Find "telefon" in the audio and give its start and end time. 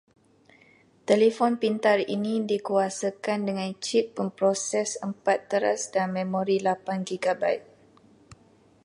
1.09-1.53